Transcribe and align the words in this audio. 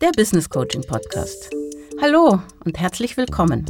der 0.00 0.12
Business 0.12 0.48
Coaching 0.48 0.82
Podcast. 0.82 1.50
Hallo 2.00 2.40
und 2.64 2.80
herzlich 2.80 3.18
willkommen. 3.18 3.66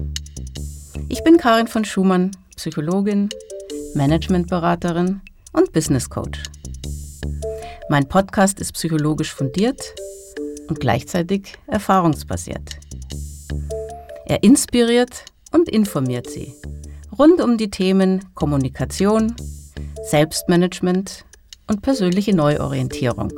Ich 1.08 1.24
bin 1.24 1.38
Karin 1.38 1.66
von 1.66 1.84
Schumann, 1.84 2.30
Psychologin, 2.54 3.30
Managementberaterin 3.94 5.22
und 5.52 5.72
Business 5.72 6.08
Coach. 6.08 6.44
Mein 7.88 8.08
Podcast 8.08 8.60
ist 8.60 8.74
psychologisch 8.74 9.34
fundiert 9.34 9.82
und 10.68 10.78
gleichzeitig 10.78 11.58
erfahrungsbasiert. 11.66 12.78
Er 14.26 14.44
inspiriert 14.44 15.24
und 15.50 15.68
informiert 15.68 16.30
Sie 16.30 16.54
rund 17.18 17.40
um 17.40 17.58
die 17.58 17.70
Themen 17.70 18.24
Kommunikation, 18.34 19.34
Selbstmanagement 20.04 21.24
und 21.66 21.82
persönliche 21.82 22.36
Neuorientierung 22.36 23.32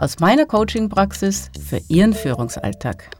aus 0.00 0.18
meiner 0.18 0.46
Coaching-Praxis 0.46 1.50
für 1.68 1.78
Ihren 1.88 2.14
Führungsalltag. 2.14 3.10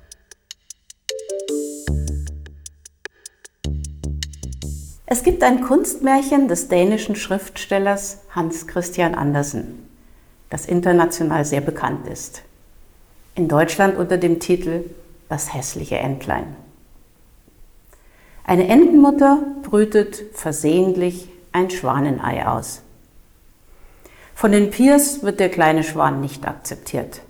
Es 5.04 5.22
gibt 5.22 5.42
ein 5.42 5.60
Kunstmärchen 5.60 6.48
des 6.48 6.68
dänischen 6.68 7.16
Schriftstellers 7.16 8.22
Hans 8.30 8.66
Christian 8.66 9.14
Andersen, 9.14 9.86
das 10.48 10.64
international 10.64 11.44
sehr 11.44 11.60
bekannt 11.60 12.06
ist. 12.06 12.42
In 13.34 13.48
Deutschland 13.48 13.98
unter 13.98 14.16
dem 14.16 14.40
Titel 14.40 14.84
Das 15.28 15.52
hässliche 15.52 15.98
Entlein. 15.98 16.56
Eine 18.44 18.68
Entenmutter 18.68 19.42
brütet 19.62 20.22
versehentlich 20.32 21.28
ein 21.52 21.68
Schwanenei 21.68 22.46
aus. 22.46 22.80
Von 24.40 24.52
den 24.52 24.70
Peers 24.70 25.22
wird 25.22 25.38
der 25.38 25.50
kleine 25.50 25.84
Schwan 25.84 26.22
nicht 26.22 26.48
akzeptiert. 26.48 27.20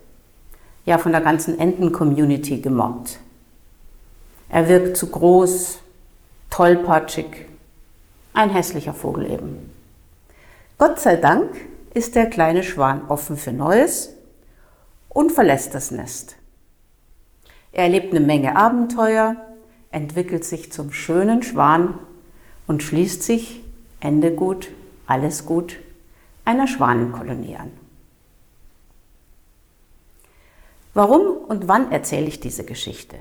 Ja, 0.84 0.96
von 0.96 1.10
der 1.10 1.20
ganzen 1.20 1.58
Enten-Community 1.58 2.60
gemobbt. 2.60 3.18
Er 4.48 4.68
wirkt 4.68 4.96
zu 4.96 5.08
groß, 5.08 5.80
tollpatschig, 6.50 7.46
ein 8.32 8.50
hässlicher 8.50 8.94
Vogel 8.94 9.28
eben. 9.28 9.72
Gott 10.78 11.00
sei 11.00 11.16
Dank 11.16 11.50
ist 11.94 12.14
der 12.14 12.26
kleine 12.26 12.62
Schwan 12.62 13.02
offen 13.08 13.36
für 13.36 13.52
Neues 13.52 14.10
und 15.08 15.32
verlässt 15.32 15.74
das 15.74 15.90
Nest. 15.90 16.36
Er 17.72 17.82
erlebt 17.82 18.14
eine 18.14 18.24
Menge 18.24 18.54
Abenteuer, 18.54 19.34
entwickelt 19.90 20.44
sich 20.44 20.70
zum 20.70 20.92
schönen 20.92 21.42
Schwan 21.42 21.98
und 22.68 22.84
schließt 22.84 23.24
sich, 23.24 23.64
Ende 23.98 24.30
gut, 24.30 24.68
alles 25.08 25.44
gut, 25.44 25.76
einer 26.50 26.66
Schwanenkolonie 26.66 27.54
an. 27.54 27.70
Warum 30.94 31.36
und 31.46 31.68
wann 31.68 31.92
erzähle 31.92 32.26
ich 32.26 32.40
diese 32.40 32.64
Geschichte? 32.64 33.14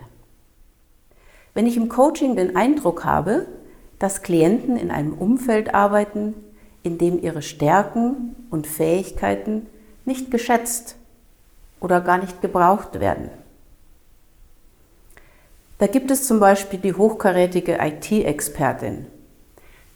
Wenn 1.53 1.67
ich 1.67 1.77
im 1.77 1.89
Coaching 1.89 2.35
den 2.35 2.55
Eindruck 2.55 3.05
habe, 3.05 3.45
dass 3.99 4.23
Klienten 4.23 4.77
in 4.77 4.89
einem 4.89 5.13
Umfeld 5.13 5.75
arbeiten, 5.75 6.33
in 6.81 6.97
dem 6.97 7.21
ihre 7.21 7.43
Stärken 7.43 8.35
und 8.49 8.65
Fähigkeiten 8.65 9.67
nicht 10.05 10.31
geschätzt 10.31 10.95
oder 11.79 12.01
gar 12.01 12.17
nicht 12.17 12.41
gebraucht 12.41 12.99
werden. 12.99 13.29
Da 15.77 15.85
gibt 15.85 16.09
es 16.09 16.25
zum 16.25 16.39
Beispiel 16.39 16.79
die 16.79 16.95
hochkarätige 16.95 17.77
IT-Expertin, 17.79 19.05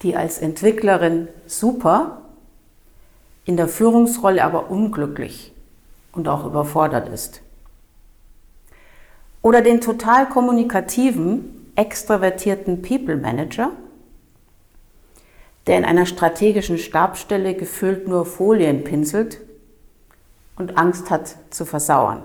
die 0.03 0.15
als 0.15 0.37
Entwicklerin 0.37 1.29
super 1.47 2.22
in 3.45 3.57
der 3.57 3.67
Führungsrolle 3.67 4.43
aber 4.43 4.69
unglücklich 4.69 5.53
und 6.11 6.27
auch 6.27 6.45
überfordert 6.45 7.09
ist. 7.09 7.41
Oder 9.41 9.61
den 9.61 9.81
total 9.81 10.29
kommunikativen, 10.29 11.71
extravertierten 11.75 12.81
People 12.81 13.17
Manager, 13.17 13.71
der 15.67 15.77
in 15.77 15.85
einer 15.85 16.05
strategischen 16.05 16.77
Stabstelle 16.77 17.53
gefüllt 17.55 18.07
nur 18.07 18.25
Folien 18.25 18.83
pinselt 18.83 19.39
und 20.55 20.77
Angst 20.77 21.09
hat 21.09 21.35
zu 21.49 21.65
versauern. 21.65 22.23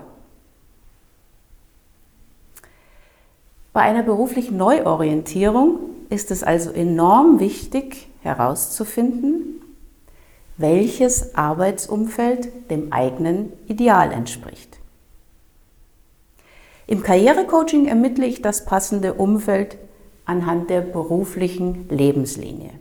Bei 3.73 3.81
einer 3.81 4.03
beruflichen 4.03 4.57
Neuorientierung 4.57 5.79
ist 6.09 6.31
es 6.31 6.43
also 6.43 6.71
enorm 6.71 7.39
wichtig 7.39 8.09
herauszufinden, 8.21 9.58
welches 10.59 11.35
Arbeitsumfeld 11.35 12.69
dem 12.69 12.91
eigenen 12.91 13.53
Ideal 13.67 14.11
entspricht. 14.11 14.77
Im 16.85 17.01
Karrierecoaching 17.01 17.87
ermittle 17.87 18.25
ich 18.25 18.41
das 18.41 18.65
passende 18.65 19.13
Umfeld 19.13 19.77
anhand 20.25 20.69
der 20.69 20.81
beruflichen 20.81 21.87
Lebenslinie. 21.89 22.71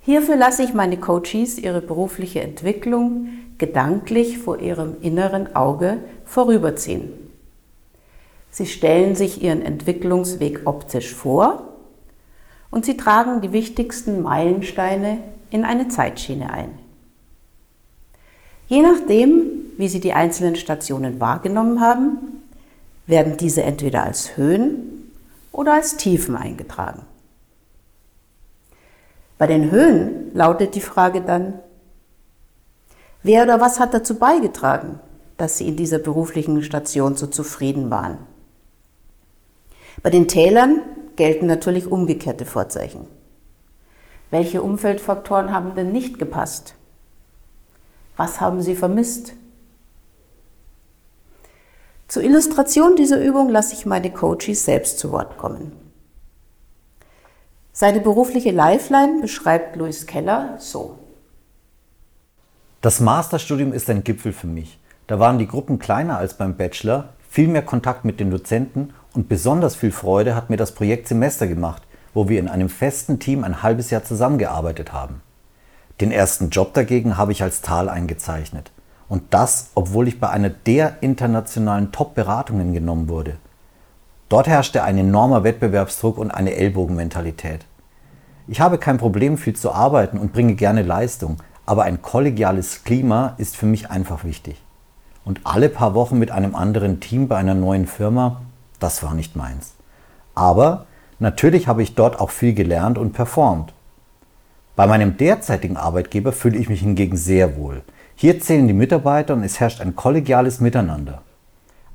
Hierfür 0.00 0.36
lasse 0.36 0.64
ich 0.64 0.74
meine 0.74 0.96
Coaches 0.96 1.58
ihre 1.58 1.80
berufliche 1.80 2.40
Entwicklung 2.40 3.28
gedanklich 3.58 4.38
vor 4.38 4.58
ihrem 4.58 4.96
inneren 5.02 5.54
Auge 5.54 5.98
vorüberziehen. 6.24 7.12
Sie 8.50 8.66
stellen 8.66 9.14
sich 9.14 9.42
ihren 9.42 9.62
Entwicklungsweg 9.62 10.62
optisch 10.64 11.14
vor 11.14 11.68
und 12.72 12.84
sie 12.84 12.96
tragen 12.96 13.40
die 13.40 13.52
wichtigsten 13.52 14.22
Meilensteine 14.22 15.18
in 15.50 15.64
eine 15.64 15.88
Zeitschiene 15.88 16.52
ein. 16.52 16.78
Je 18.68 18.82
nachdem, 18.82 19.42
wie 19.76 19.88
Sie 19.88 20.00
die 20.00 20.12
einzelnen 20.12 20.56
Stationen 20.56 21.20
wahrgenommen 21.20 21.80
haben, 21.80 22.42
werden 23.06 23.36
diese 23.36 23.62
entweder 23.62 24.04
als 24.04 24.36
Höhen 24.36 25.10
oder 25.52 25.74
als 25.74 25.96
Tiefen 25.96 26.36
eingetragen. 26.36 27.02
Bei 29.38 29.46
den 29.46 29.70
Höhen 29.70 30.30
lautet 30.34 30.74
die 30.74 30.80
Frage 30.80 31.22
dann, 31.22 31.54
wer 33.22 33.42
oder 33.42 33.60
was 33.60 33.80
hat 33.80 33.94
dazu 33.94 34.18
beigetragen, 34.18 35.00
dass 35.36 35.58
Sie 35.58 35.66
in 35.66 35.76
dieser 35.76 35.98
beruflichen 35.98 36.62
Station 36.62 37.16
so 37.16 37.26
zufrieden 37.26 37.90
waren? 37.90 38.18
Bei 40.02 40.10
den 40.10 40.28
Tälern 40.28 40.82
gelten 41.16 41.46
natürlich 41.46 41.90
umgekehrte 41.90 42.46
Vorzeichen. 42.46 43.06
Welche 44.30 44.62
Umfeldfaktoren 44.62 45.52
haben 45.52 45.74
denn 45.74 45.92
nicht 45.92 46.18
gepasst? 46.18 46.74
Was 48.16 48.40
haben 48.40 48.62
Sie 48.62 48.76
vermisst? 48.76 49.32
Zur 52.06 52.22
Illustration 52.22 52.96
dieser 52.96 53.22
Übung 53.22 53.48
lasse 53.48 53.74
ich 53.74 53.86
meine 53.86 54.10
Coaches 54.10 54.64
selbst 54.64 54.98
zu 54.98 55.12
Wort 55.12 55.38
kommen. 55.38 55.72
Seine 57.72 58.00
berufliche 58.00 58.50
Lifeline 58.50 59.20
beschreibt 59.20 59.76
Louis 59.76 60.06
Keller 60.06 60.56
so. 60.58 60.98
Das 62.80 63.00
Masterstudium 63.00 63.72
ist 63.72 63.88
ein 63.90 64.04
Gipfel 64.04 64.32
für 64.32 64.46
mich. 64.46 64.78
Da 65.06 65.18
waren 65.18 65.38
die 65.38 65.46
Gruppen 65.46 65.78
kleiner 65.78 66.18
als 66.18 66.34
beim 66.34 66.56
Bachelor, 66.56 67.10
viel 67.28 67.48
mehr 67.48 67.62
Kontakt 67.62 68.04
mit 68.04 68.20
den 68.20 68.30
Dozenten 68.30 68.92
und 69.12 69.28
besonders 69.28 69.76
viel 69.76 69.92
Freude 69.92 70.34
hat 70.34 70.50
mir 70.50 70.56
das 70.56 70.74
Projekt 70.74 71.08
Semester 71.08 71.46
gemacht, 71.46 71.82
wo 72.14 72.28
wir 72.28 72.38
in 72.38 72.48
einem 72.48 72.68
festen 72.68 73.18
Team 73.18 73.44
ein 73.44 73.62
halbes 73.62 73.90
Jahr 73.90 74.04
zusammengearbeitet 74.04 74.92
haben. 74.92 75.22
Den 76.00 76.12
ersten 76.12 76.50
Job 76.50 76.74
dagegen 76.74 77.16
habe 77.16 77.32
ich 77.32 77.42
als 77.42 77.60
Tal 77.60 77.88
eingezeichnet. 77.88 78.72
Und 79.08 79.34
das, 79.34 79.70
obwohl 79.74 80.08
ich 80.08 80.20
bei 80.20 80.30
einer 80.30 80.50
der 80.50 81.02
internationalen 81.02 81.92
Top-Beratungen 81.92 82.72
genommen 82.72 83.08
wurde. 83.08 83.36
Dort 84.28 84.46
herrschte 84.46 84.84
ein 84.84 84.96
enormer 84.96 85.42
Wettbewerbsdruck 85.42 86.16
und 86.16 86.30
eine 86.30 86.54
Ellbogenmentalität. 86.54 87.66
Ich 88.46 88.60
habe 88.60 88.78
kein 88.78 88.98
Problem, 88.98 89.36
viel 89.36 89.56
zu 89.56 89.72
arbeiten 89.72 90.18
und 90.18 90.32
bringe 90.32 90.54
gerne 90.54 90.82
Leistung, 90.82 91.36
aber 91.66 91.82
ein 91.82 92.02
kollegiales 92.02 92.84
Klima 92.84 93.34
ist 93.38 93.56
für 93.56 93.66
mich 93.66 93.90
einfach 93.90 94.24
wichtig. 94.24 94.62
Und 95.24 95.40
alle 95.44 95.68
paar 95.68 95.94
Wochen 95.94 96.18
mit 96.18 96.30
einem 96.30 96.54
anderen 96.54 97.00
Team 97.00 97.28
bei 97.28 97.36
einer 97.36 97.54
neuen 97.54 97.86
Firma, 97.86 98.40
das 98.78 99.02
war 99.02 99.14
nicht 99.14 99.36
meins. 99.36 99.74
Aber 100.34 100.86
Natürlich 101.20 101.68
habe 101.68 101.82
ich 101.82 101.94
dort 101.94 102.18
auch 102.18 102.30
viel 102.30 102.54
gelernt 102.54 102.96
und 102.98 103.12
performt. 103.12 103.74
Bei 104.74 104.86
meinem 104.86 105.18
derzeitigen 105.18 105.76
Arbeitgeber 105.76 106.32
fühle 106.32 106.56
ich 106.56 106.70
mich 106.70 106.80
hingegen 106.80 107.18
sehr 107.18 107.56
wohl. 107.56 107.82
Hier 108.16 108.40
zählen 108.40 108.66
die 108.66 108.72
Mitarbeiter 108.72 109.34
und 109.34 109.42
es 109.42 109.60
herrscht 109.60 109.82
ein 109.82 109.94
kollegiales 109.94 110.60
Miteinander. 110.60 111.20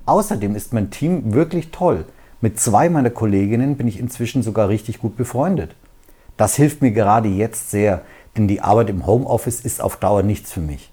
Außerdem 0.06 0.56
ist 0.56 0.74
mein 0.74 0.92
Team 0.92 1.34
wirklich 1.34 1.72
toll. 1.72 2.06
Mit 2.40 2.60
zwei 2.60 2.88
meiner 2.90 3.10
Kolleginnen 3.10 3.78
bin 3.78 3.88
ich 3.88 4.00
inzwischen 4.00 4.44
sogar 4.44 4.70
richtig 4.70 5.00
gut 5.00 5.18
befreundet. 5.18 5.76
Das 6.38 6.56
hilft 6.56 6.84
mir 6.84 6.92
gerade 6.92 7.28
jetzt 7.28 7.72
sehr, 7.72 8.02
denn 8.38 8.48
die 8.48 8.62
Arbeit 8.62 8.92
im 8.92 9.08
Homeoffice 9.08 9.62
ist 9.62 9.82
auf 9.82 9.98
Dauer 9.98 10.22
nichts 10.22 10.52
für 10.52 10.62
mich. 10.62 10.92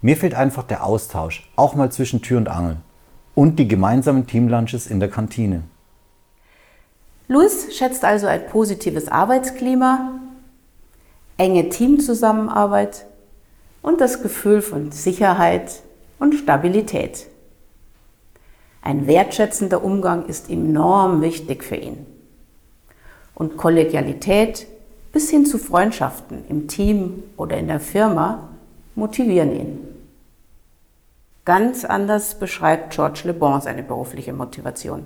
Mir 0.00 0.16
fehlt 0.16 0.34
einfach 0.34 0.62
der 0.62 0.84
Austausch, 0.84 1.50
auch 1.56 1.74
mal 1.74 1.92
zwischen 1.92 2.22
Tür 2.22 2.38
und 2.38 2.48
Angel. 2.48 2.76
Und 3.34 3.58
die 3.58 3.68
gemeinsamen 3.68 4.26
Teamlunches 4.26 4.86
in 4.86 5.00
der 5.00 5.10
Kantine. 5.10 5.64
Louis 7.28 7.76
schätzt 7.76 8.04
also 8.04 8.26
ein 8.26 8.46
positives 8.46 9.08
Arbeitsklima, 9.08 10.20
enge 11.36 11.68
Teamzusammenarbeit 11.68 13.06
und 13.82 14.00
das 14.00 14.22
Gefühl 14.22 14.62
von 14.62 14.92
Sicherheit 14.92 15.82
und 16.18 16.34
Stabilität. 16.34 17.26
Ein 18.80 19.08
wertschätzender 19.08 19.82
Umgang 19.82 20.26
ist 20.26 20.48
enorm 20.48 21.20
wichtig 21.20 21.64
für 21.64 21.74
ihn. 21.74 22.06
Und 23.34 23.56
Kollegialität 23.56 24.66
bis 25.12 25.28
hin 25.28 25.46
zu 25.46 25.58
Freundschaften 25.58 26.44
im 26.48 26.68
Team 26.68 27.24
oder 27.36 27.56
in 27.56 27.66
der 27.66 27.80
Firma 27.80 28.48
motivieren 28.94 29.56
ihn. 29.56 29.78
Ganz 31.44 31.84
anders 31.84 32.38
beschreibt 32.38 32.94
George 32.94 33.22
Le 33.24 33.34
Bon 33.34 33.60
seine 33.60 33.82
berufliche 33.82 34.32
Motivation. 34.32 35.04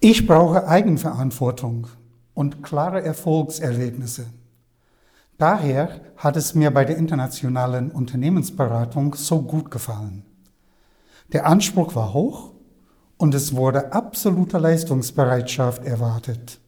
Ich 0.00 0.26
brauche 0.26 0.68
Eigenverantwortung 0.68 1.86
und 2.34 2.62
klare 2.62 3.02
Erfolgserlebnisse. 3.02 4.26
Daher 5.38 6.00
hat 6.16 6.36
es 6.36 6.54
mir 6.54 6.70
bei 6.70 6.84
der 6.84 6.98
internationalen 6.98 7.90
Unternehmensberatung 7.90 9.14
so 9.14 9.42
gut 9.42 9.70
gefallen. 9.70 10.24
Der 11.32 11.46
Anspruch 11.46 11.94
war 11.94 12.12
hoch 12.12 12.52
und 13.16 13.34
es 13.34 13.56
wurde 13.56 13.92
absolute 13.94 14.58
Leistungsbereitschaft 14.58 15.84
erwartet. 15.84 16.60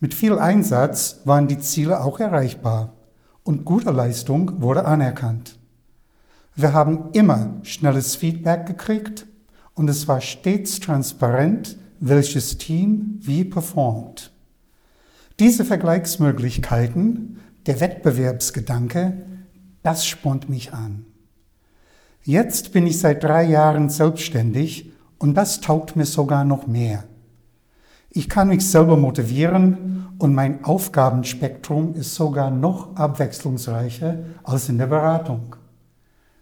Mit 0.00 0.14
viel 0.14 0.38
Einsatz 0.38 1.20
waren 1.24 1.48
die 1.48 1.58
Ziele 1.58 2.02
auch 2.02 2.18
erreichbar 2.18 2.94
und 3.44 3.66
gute 3.66 3.90
Leistung 3.90 4.62
wurde 4.62 4.86
anerkannt. 4.86 5.58
Wir 6.54 6.72
haben 6.72 7.10
immer 7.12 7.60
schnelles 7.62 8.16
Feedback 8.16 8.66
gekriegt 8.66 9.26
und 9.74 9.88
es 9.88 10.08
war 10.08 10.20
stets 10.20 10.80
transparent, 10.80 11.76
welches 12.04 12.58
Team 12.58 13.18
wie 13.20 13.44
performt. 13.44 14.32
Diese 15.38 15.64
Vergleichsmöglichkeiten, 15.64 17.38
der 17.66 17.78
Wettbewerbsgedanke, 17.78 19.22
das 19.84 20.04
spornt 20.04 20.48
mich 20.48 20.72
an. 20.72 21.04
Jetzt 22.24 22.72
bin 22.72 22.88
ich 22.88 22.98
seit 22.98 23.22
drei 23.22 23.44
Jahren 23.44 23.88
selbstständig 23.88 24.90
und 25.18 25.34
das 25.34 25.60
taugt 25.60 25.94
mir 25.94 26.04
sogar 26.04 26.44
noch 26.44 26.66
mehr. 26.66 27.04
Ich 28.10 28.28
kann 28.28 28.48
mich 28.48 28.68
selber 28.68 28.96
motivieren 28.96 30.08
und 30.18 30.34
mein 30.34 30.64
Aufgabenspektrum 30.64 31.94
ist 31.94 32.16
sogar 32.16 32.50
noch 32.50 32.96
abwechslungsreicher 32.96 34.18
als 34.42 34.68
in 34.68 34.78
der 34.78 34.88
Beratung. 34.88 35.54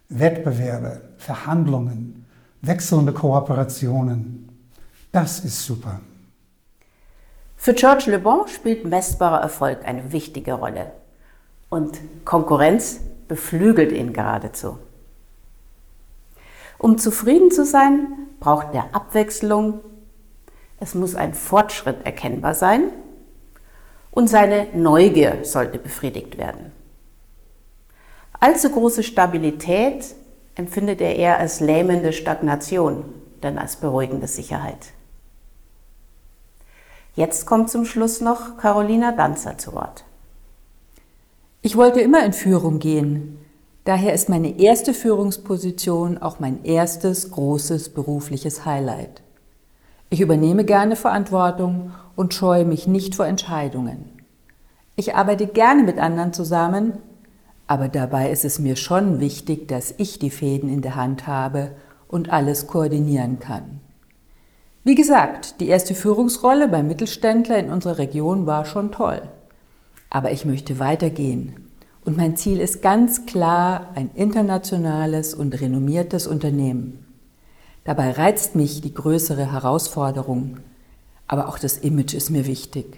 Wettbewerbe, 0.09 1.01
Verhandlungen, 1.17 2.25
wechselnde 2.61 3.13
Kooperationen, 3.13 4.50
das 5.11 5.39
ist 5.39 5.65
super. 5.65 6.01
Für 7.57 7.73
George 7.73 8.09
Le 8.09 8.19
Bon 8.19 8.47
spielt 8.47 8.85
messbarer 8.85 9.41
Erfolg 9.41 9.85
eine 9.85 10.11
wichtige 10.11 10.53
Rolle. 10.53 10.91
Und 11.69 11.99
Konkurrenz 12.25 13.01
beflügelt 13.27 13.91
ihn 13.91 14.13
geradezu. 14.13 14.79
Um 16.79 16.97
zufrieden 16.97 17.51
zu 17.51 17.63
sein, 17.63 18.07
braucht 18.39 18.73
er 18.73 18.95
Abwechslung, 18.95 19.81
es 20.79 20.95
muss 20.95 21.13
ein 21.13 21.35
Fortschritt 21.35 22.03
erkennbar 22.03 22.55
sein 22.55 22.91
und 24.09 24.27
seine 24.27 24.65
Neugier 24.73 25.45
sollte 25.45 25.77
befriedigt 25.77 26.39
werden. 26.39 26.71
Allzu 28.39 28.71
große 28.71 29.03
Stabilität 29.03 30.15
empfindet 30.55 30.99
er 30.99 31.15
eher 31.15 31.37
als 31.37 31.59
lähmende 31.59 32.11
Stagnation, 32.11 33.05
denn 33.43 33.59
als 33.59 33.75
beruhigende 33.75 34.25
Sicherheit. 34.25 34.93
Jetzt 37.13 37.45
kommt 37.45 37.69
zum 37.69 37.83
Schluss 37.83 38.21
noch 38.21 38.57
Carolina 38.57 39.11
Danzer 39.11 39.57
zu 39.57 39.73
Wort. 39.73 40.05
Ich 41.61 41.75
wollte 41.75 41.99
immer 41.99 42.23
in 42.23 42.31
Führung 42.31 42.79
gehen. 42.79 43.37
Daher 43.83 44.13
ist 44.13 44.29
meine 44.29 44.59
erste 44.59 44.93
Führungsposition 44.93 46.17
auch 46.17 46.39
mein 46.39 46.63
erstes 46.63 47.31
großes 47.31 47.89
berufliches 47.89 48.65
Highlight. 48.65 49.21
Ich 50.09 50.21
übernehme 50.21 50.63
gerne 50.63 50.95
Verantwortung 50.95 51.91
und 52.15 52.33
scheue 52.33 52.63
mich 52.63 52.87
nicht 52.87 53.15
vor 53.15 53.25
Entscheidungen. 53.25 54.09
Ich 54.95 55.13
arbeite 55.13 55.47
gerne 55.47 55.83
mit 55.83 55.97
anderen 55.97 56.31
zusammen, 56.31 56.93
aber 57.67 57.89
dabei 57.89 58.31
ist 58.31 58.45
es 58.45 58.59
mir 58.59 58.77
schon 58.77 59.19
wichtig, 59.19 59.67
dass 59.67 59.93
ich 59.97 60.17
die 60.17 60.29
Fäden 60.29 60.69
in 60.69 60.81
der 60.81 60.95
Hand 60.95 61.27
habe 61.27 61.71
und 62.07 62.29
alles 62.29 62.67
koordinieren 62.67 63.39
kann. 63.39 63.81
Wie 64.83 64.95
gesagt, 64.95 65.59
die 65.59 65.67
erste 65.67 65.93
Führungsrolle 65.93 66.67
beim 66.67 66.87
Mittelständler 66.87 67.59
in 67.59 67.69
unserer 67.69 67.99
Region 67.99 68.47
war 68.47 68.65
schon 68.65 68.91
toll. 68.91 69.21
Aber 70.09 70.31
ich 70.31 70.43
möchte 70.43 70.79
weitergehen. 70.79 71.69
Und 72.03 72.17
mein 72.17 72.35
Ziel 72.35 72.59
ist 72.59 72.81
ganz 72.81 73.27
klar 73.27 73.91
ein 73.93 74.09
internationales 74.15 75.35
und 75.35 75.61
renommiertes 75.61 76.25
Unternehmen. 76.25 77.05
Dabei 77.83 78.11
reizt 78.11 78.55
mich 78.55 78.81
die 78.81 78.93
größere 78.93 79.51
Herausforderung, 79.51 80.57
aber 81.27 81.47
auch 81.47 81.59
das 81.59 81.77
Image 81.77 82.15
ist 82.15 82.31
mir 82.31 82.47
wichtig. 82.47 82.97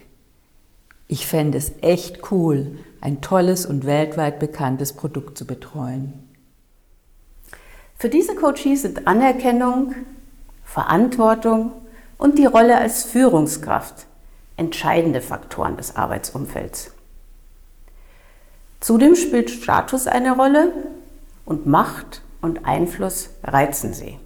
Ich 1.09 1.27
fände 1.27 1.57
es 1.57 1.73
echt 1.81 2.31
cool, 2.31 2.79
ein 3.01 3.19
tolles 3.19 3.65
und 3.65 3.85
weltweit 3.85 4.39
bekanntes 4.39 4.93
Produkt 4.93 5.37
zu 5.37 5.45
betreuen. 5.45 6.13
Für 7.97 8.07
diese 8.09 8.35
Coaches 8.35 8.83
sind 8.83 9.05
Anerkennung, 9.05 9.93
Verantwortung 10.63 11.71
und 12.17 12.37
die 12.37 12.45
Rolle 12.45 12.77
als 12.77 13.03
Führungskraft 13.03 14.05
entscheidende 14.57 15.21
Faktoren 15.21 15.77
des 15.77 15.95
Arbeitsumfelds. 15.95 16.91
Zudem 18.79 19.15
spielt 19.15 19.49
Status 19.49 20.07
eine 20.07 20.35
Rolle 20.35 20.73
und 21.45 21.65
Macht 21.65 22.21
und 22.41 22.65
Einfluss 22.65 23.29
reizen 23.43 23.93
sie. 23.93 24.19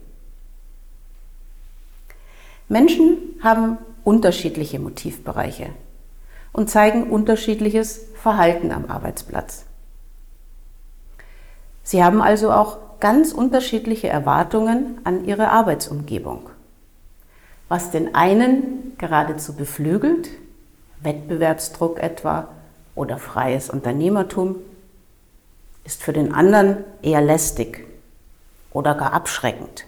Menschen 2.68 3.18
haben 3.42 3.78
unterschiedliche 4.04 4.80
Motivbereiche 4.80 5.70
und 6.54 6.70
zeigen 6.70 7.10
unterschiedliches 7.10 8.02
Verhalten 8.16 8.72
am 8.72 8.86
Arbeitsplatz. 8.90 9.66
Sie 11.84 12.04
haben 12.04 12.22
also 12.22 12.52
auch 12.52 12.80
ganz 13.00 13.32
unterschiedliche 13.32 14.08
Erwartungen 14.08 15.00
an 15.04 15.26
ihre 15.26 15.50
Arbeitsumgebung. 15.50 16.50
Was 17.70 17.92
den 17.92 18.16
einen 18.16 18.94
geradezu 18.98 19.54
beflügelt, 19.54 20.30
Wettbewerbsdruck 21.02 22.00
etwa 22.00 22.50
oder 22.96 23.18
freies 23.18 23.70
Unternehmertum, 23.70 24.56
ist 25.84 26.04
für 26.04 26.14
den 26.14 26.34
anderen 26.34 26.84
eher 27.02 27.22
lästig 27.22 27.86
oder 28.72 28.96
gar 28.96 29.14
abschreckend. 29.14 29.86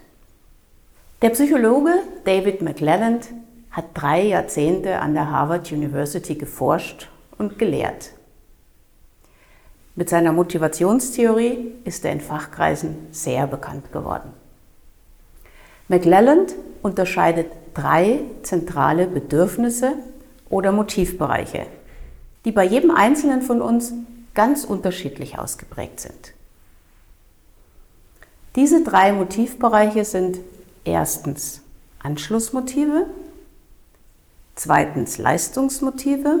Der 1.22 1.30
Psychologe 1.30 1.92
David 2.24 2.62
McLelland 2.62 3.28
hat 3.70 3.84
drei 3.94 4.22
Jahrzehnte 4.22 5.00
an 5.00 5.14
der 5.14 5.30
Harvard 5.30 5.70
University 5.70 6.34
geforscht 6.34 7.08
und 7.36 7.58
gelehrt. 7.58 8.12
Mit 9.96 10.08
seiner 10.08 10.32
Motivationstheorie 10.32 11.72
ist 11.84 12.04
er 12.04 12.12
in 12.12 12.20
Fachkreisen 12.20 13.08
sehr 13.10 13.46
bekannt 13.46 13.92
geworden. 13.92 14.32
McLelland 15.88 16.54
unterscheidet 16.82 17.50
drei 17.74 18.20
zentrale 18.42 19.06
Bedürfnisse 19.06 19.94
oder 20.48 20.72
Motivbereiche, 20.72 21.66
die 22.44 22.52
bei 22.52 22.64
jedem 22.64 22.92
Einzelnen 22.92 23.42
von 23.42 23.60
uns 23.60 23.92
ganz 24.34 24.64
unterschiedlich 24.64 25.38
ausgeprägt 25.38 26.00
sind. 26.00 26.32
Diese 28.56 28.82
drei 28.82 29.12
Motivbereiche 29.12 30.04
sind 30.04 30.38
erstens 30.84 31.62
Anschlussmotive, 32.02 33.06
zweitens 34.54 35.18
Leistungsmotive 35.18 36.40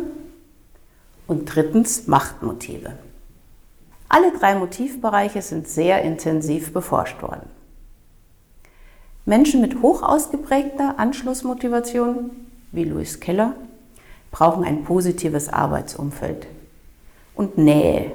und 1.26 1.54
drittens 1.54 2.06
Machtmotive. 2.06 2.92
Alle 4.12 4.32
drei 4.32 4.56
Motivbereiche 4.56 5.40
sind 5.40 5.68
sehr 5.68 6.02
intensiv 6.02 6.72
beforscht 6.72 7.22
worden. 7.22 7.48
Menschen 9.24 9.60
mit 9.60 9.82
hoch 9.82 10.02
ausgeprägter 10.02 10.98
Anschlussmotivation, 10.98 12.32
wie 12.72 12.82
Louis 12.82 13.20
Keller, 13.20 13.54
brauchen 14.32 14.64
ein 14.64 14.82
positives 14.82 15.48
Arbeitsumfeld 15.48 16.48
und 17.36 17.56
Nähe. 17.56 18.10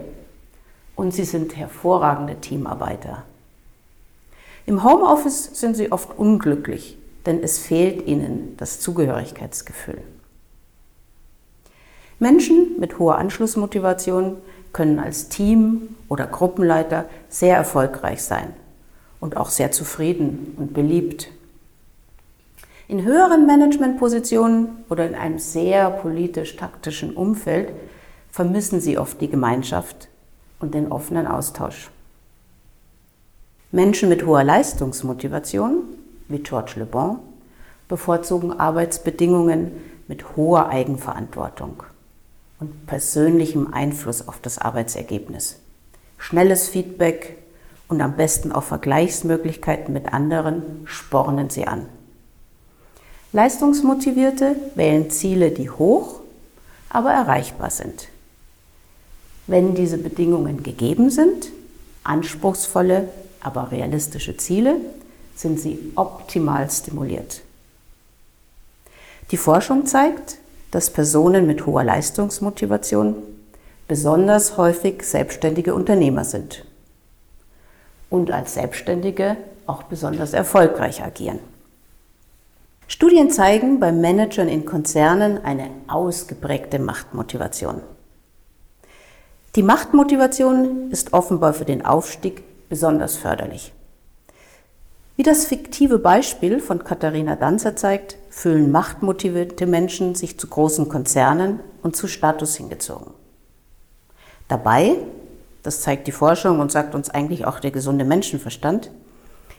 Und 0.98 1.14
sie 1.14 1.24
sind 1.24 1.56
hervorragende 1.56 2.36
Teamarbeiter. 2.42 3.24
Im 4.66 4.84
Homeoffice 4.84 5.52
sind 5.54 5.78
sie 5.78 5.94
oft 5.94 6.20
unglücklich, 6.20 6.98
denn 7.26 7.42
es 7.42 7.58
fehlt 7.60 8.06
ihnen 8.06 8.56
das 8.58 8.82
Zugehörigkeitsgefühl. 8.82 10.02
Menschen 12.20 12.80
mit 12.80 13.00
hoher 13.00 13.18
Anschlussmotivation 13.18 14.38
können 14.76 15.00
als 15.00 15.30
Team 15.30 15.96
oder 16.10 16.28
Gruppenleiter 16.28 17.06
sehr 17.30 17.56
erfolgreich 17.56 18.22
sein 18.24 18.54
und 19.22 19.38
auch 19.38 19.48
sehr 19.48 19.72
zufrieden 19.72 20.54
und 20.58 20.74
beliebt. 20.74 21.30
In 22.90 23.04
höheren 23.04 23.48
Managementpositionen 23.48 24.84
oder 24.90 25.08
in 25.08 25.16
einem 25.16 25.40
sehr 25.40 25.90
politisch-taktischen 25.90 27.16
Umfeld 27.16 27.72
vermissen 28.32 28.82
sie 28.82 28.98
oft 28.98 29.22
die 29.22 29.30
Gemeinschaft 29.30 30.10
und 30.60 30.74
den 30.74 30.92
offenen 30.92 31.26
Austausch. 31.26 31.90
Menschen 33.72 34.10
mit 34.10 34.26
hoher 34.26 34.44
Leistungsmotivation, 34.44 35.84
wie 36.28 36.40
George 36.40 36.74
Le 36.76 36.86
Bon, 36.86 37.20
bevorzugen 37.88 38.52
Arbeitsbedingungen 38.52 39.72
mit 40.10 40.36
hoher 40.36 40.68
Eigenverantwortung 40.68 41.82
und 42.60 42.88
persönlichem 42.88 43.74
Einfluss 43.74 44.28
auf 44.28 44.40
das 44.42 44.58
Arbeitsergebnis. 44.58 45.58
Schnelles 46.18 46.70
Feedback 46.70 47.38
und 47.88 48.02
am 48.02 48.16
besten 48.16 48.52
auch 48.52 48.64
Vergleichsmöglichkeiten 48.64 49.94
mit 49.94 50.14
anderen 50.14 50.64
spornen 50.86 51.50
sie 51.50 51.68
an. 51.68 51.86
Leistungsmotivierte 53.34 54.56
wählen 54.76 55.12
Ziele, 55.12 55.52
die 55.52 55.70
hoch, 55.70 56.22
aber 56.90 57.12
erreichbar 57.12 57.70
sind. 57.70 58.08
Wenn 59.48 59.76
diese 59.76 59.98
Bedingungen 59.98 60.64
gegeben 60.64 61.10
sind, 61.10 61.52
anspruchsvolle, 62.04 63.10
aber 63.42 63.72
realistische 63.72 64.38
Ziele, 64.38 64.78
sind 65.36 65.60
sie 65.60 65.92
optimal 65.96 66.72
stimuliert. 66.72 67.42
Die 69.32 69.38
Forschung 69.38 69.86
zeigt, 69.86 70.38
dass 70.76 70.90
Personen 70.90 71.48
mit 71.48 71.66
hoher 71.66 71.86
Leistungsmotivation 71.86 73.16
besonders 73.88 74.58
häufig 74.58 75.04
selbstständige 75.04 75.74
Unternehmer 75.74 76.26
sind 76.26 76.66
und 78.10 78.30
als 78.30 78.56
Selbstständige 78.56 79.38
auch 79.68 79.84
besonders 79.84 80.34
erfolgreich 80.34 81.02
agieren. 81.02 81.40
Studien 82.90 83.32
zeigen 83.32 83.80
bei 83.80 83.94
Managern 83.94 84.50
in 84.50 84.66
Konzernen 84.66 85.46
eine 85.46 85.70
ausgeprägte 85.88 86.78
Machtmotivation. 86.78 87.80
Die 89.56 89.64
Machtmotivation 89.64 90.92
ist 90.92 91.14
offenbar 91.14 91.54
für 91.54 91.64
den 91.64 91.86
Aufstieg 91.86 92.44
besonders 92.68 93.16
förderlich. 93.16 93.72
Wie 95.18 95.24
das 95.24 95.46
fiktive 95.46 95.98
Beispiel 95.98 96.60
von 96.60 96.84
Katharina 96.84 97.38
Danzer 97.38 97.78
zeigt, 97.78 98.18
fühlen 98.30 98.72
machtmotivierte 98.72 99.66
Menschen 99.66 100.14
sich 100.14 100.38
zu 100.38 100.48
großen 100.48 100.90
Konzernen 100.90 101.62
und 101.84 101.96
zu 101.96 102.08
Status 102.08 102.58
hingezogen. 102.58 103.14
Dabei, 104.50 104.98
das 105.64 105.82
zeigt 105.82 106.08
die 106.08 106.12
Forschung 106.12 106.60
und 106.60 106.72
sagt 106.72 106.96
uns 106.96 107.10
eigentlich 107.10 107.46
auch 107.46 107.62
der 107.62 107.72
gesunde 107.72 108.04
Menschenverstand, 108.04 108.92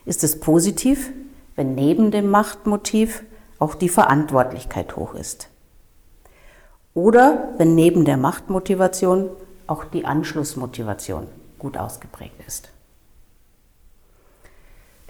ist 0.04 0.22
es 0.25 0.38
positiv, 0.40 1.10
wenn 1.56 1.75
neben 1.75 2.10
dem 2.10 2.28
Machtmotiv 2.28 3.25
auch 3.58 3.75
die 3.75 3.88
Verantwortlichkeit 3.88 4.94
hoch 4.96 5.14
ist. 5.14 5.48
Oder 6.92 7.48
wenn 7.56 7.75
neben 7.75 8.04
der 8.04 8.18
Machtmotivation 8.18 9.30
auch 9.66 9.84
die 9.84 10.04
Anschlussmotivation 10.04 11.28
gut 11.58 11.78
ausgeprägt 11.78 12.42
ist. 12.46 12.68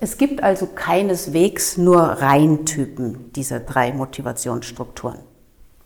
Es 0.07 0.19
gibt 0.19 0.41
also 0.41 0.69
keineswegs 0.69 1.79
nur 1.79 2.01
Reintypen 2.01 3.33
dieser 3.33 3.59
drei 3.59 3.93
Motivationsstrukturen. 3.93 5.19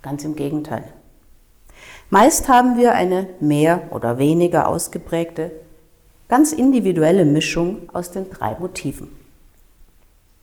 Ganz 0.03 0.25
im 0.25 0.37
Gegenteil. 0.37 0.85
Meist 2.11 2.47
haben 2.47 2.77
wir 2.77 2.93
eine 2.93 3.29
mehr 3.41 3.85
oder 3.93 4.19
weniger 4.19 4.69
ausgeprägte, 4.69 5.53
ganz 6.29 6.53
individuelle 6.53 7.25
Mischung 7.25 7.89
aus 7.95 8.11
den 8.11 8.29
drei 8.29 8.59
Motiven. 8.59 9.09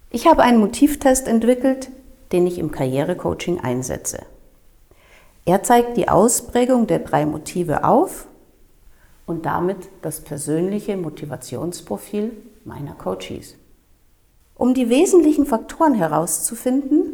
Ich 0.10 0.26
habe 0.26 0.42
einen 0.42 0.58
Motivtest 0.58 1.28
entwickelt, 1.28 1.92
den 2.32 2.48
ich 2.48 2.58
im 2.58 2.72
Karrierecoaching 2.72 3.60
einsetze. 3.60 4.24
Er 5.46 5.62
zeigt 5.62 5.98
die 5.98 6.10
Ausprägung 6.10 6.88
der 6.88 6.98
drei 6.98 7.28
Motive 7.28 7.84
auf 7.84 8.26
und 9.28 9.46
damit 9.46 9.88
das 10.02 10.22
persönliche 10.22 10.98
Motivationsprofil 10.98 12.32
meiner 12.66 12.96
Coaches. 12.96 13.54
Um 14.58 14.74
die 14.74 14.90
wesentlichen 14.90 15.46
Faktoren 15.46 15.94
herauszufinden, 15.94 17.14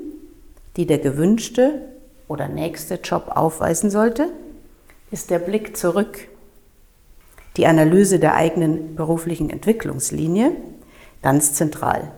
die 0.77 0.85
der 0.85 0.97
gewünschte 0.97 1.81
oder 2.27 2.47
nächste 2.47 2.95
Job 2.95 3.31
aufweisen 3.35 3.89
sollte, 3.89 4.29
ist 5.11 5.29
der 5.29 5.39
Blick 5.39 5.75
zurück, 5.75 6.27
die 7.57 7.67
Analyse 7.67 8.17
der 8.17 8.35
eigenen 8.35 8.95
beruflichen 8.95 9.49
Entwicklungslinie 9.49 10.51
ganz 11.21 11.53
zentral. 11.53 12.11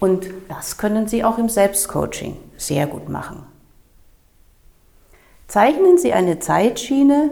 Und 0.00 0.28
das 0.48 0.76
können 0.76 1.06
Sie 1.06 1.22
auch 1.22 1.38
im 1.38 1.48
Selbstcoaching 1.48 2.36
sehr 2.56 2.86
gut 2.86 3.08
machen. 3.08 3.46
Zeichnen 5.46 5.98
Sie 5.98 6.12
eine 6.12 6.40
Zeitschiene 6.40 7.30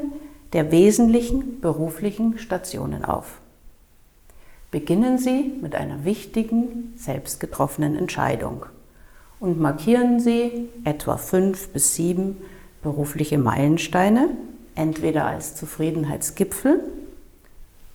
der 0.52 0.70
wesentlichen 0.70 1.60
beruflichen 1.60 2.38
Stationen 2.38 3.04
auf. 3.04 3.41
Beginnen 4.72 5.18
Sie 5.18 5.52
mit 5.60 5.74
einer 5.74 6.06
wichtigen, 6.06 6.94
selbst 6.96 7.40
getroffenen 7.40 7.94
Entscheidung 7.94 8.64
und 9.38 9.60
markieren 9.60 10.18
Sie 10.18 10.70
etwa 10.84 11.18
fünf 11.18 11.68
bis 11.68 11.94
sieben 11.94 12.38
berufliche 12.82 13.36
Meilensteine, 13.36 14.30
entweder 14.74 15.26
als 15.26 15.56
Zufriedenheitsgipfel 15.56 16.80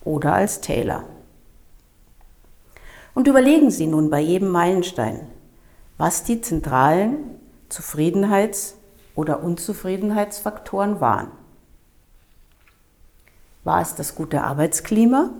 oder 0.04 0.34
als 0.34 0.62
Täler. 0.62 1.04
Und 3.16 3.28
überlegen 3.28 3.72
Sie 3.72 3.88
nun 3.88 4.12
bei 4.12 4.20
jedem 4.20 4.50
Meilenstein, 4.50 5.22
was 5.98 6.26
die 6.26 6.42
zentralen 6.42 7.16
Zufriedenheits- 7.70 8.76
oder 9.16 9.42
Unzufriedenheitsfaktoren 9.42 11.02
waren. 11.02 11.32
War 13.64 13.82
es 13.82 13.96
das 13.96 14.14
gute 14.14 14.44
Arbeitsklima 14.44 15.32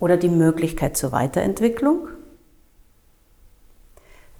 oder 0.00 0.16
die 0.16 0.28
Möglichkeit 0.28 0.96
zur 0.96 1.12
Weiterentwicklung? 1.12 2.08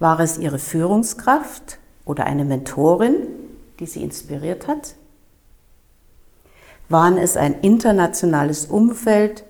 War 0.00 0.19
es 0.19 0.38
Ihre 0.38 0.59
Führungskraft 0.59 1.79
oder 2.05 2.25
eine 2.25 2.45
Mentorin, 2.45 3.29
die 3.79 3.87
Sie 3.87 4.02
inspiriert 4.02 4.67
hat? 4.67 4.95
Waren 6.88 7.19
es 7.19 7.37
ein 7.37 7.61
internationales 7.61 8.67
Umfeld, 8.67 9.45